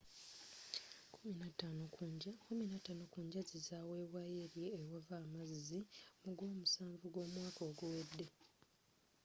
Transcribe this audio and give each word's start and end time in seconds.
kkumi 1.11 1.33
na 2.69 2.77
taano 2.83 3.05
ku 3.13 3.17
njazi 3.27 3.57
zawebwayo 3.67 4.35
eri 4.45 4.61
ewava 4.79 5.15
amazzi 5.25 5.79
mu 6.23 6.31
gwomusanvu 6.37 7.05
gw'omwaka 7.13 7.61
oguwedde 7.69 8.25